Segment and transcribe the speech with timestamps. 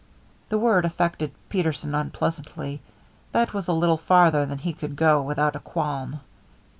[0.49, 2.81] The word affected Peterson unpleasantly.
[3.33, 6.21] That was a little farther than he could go without a qualm.